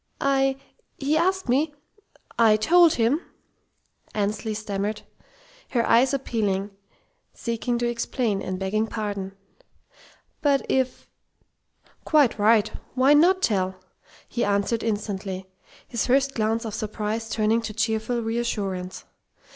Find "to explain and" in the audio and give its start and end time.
7.77-8.57